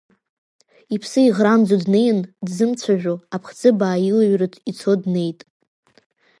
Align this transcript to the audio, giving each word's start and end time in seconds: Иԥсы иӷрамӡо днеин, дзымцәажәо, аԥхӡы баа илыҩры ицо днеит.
Иԥсы 0.95 1.19
иӷрамӡо 1.27 1.77
днеин, 1.83 2.19
дзымцәажәо, 2.45 3.15
аԥхӡы 3.35 3.69
баа 3.77 3.97
илыҩры 4.09 4.47
ицо 4.69 4.93
днеит. 5.01 5.39